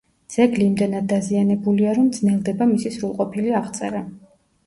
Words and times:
ძეგლი 0.35 0.63
იმდენად 0.67 1.03
დაზიანებულია, 1.11 1.91
რომ 1.99 2.09
ძნელდება 2.17 2.69
მისი 2.71 2.93
სრულყოფილი 2.97 3.55
აღწერა. 3.61 4.05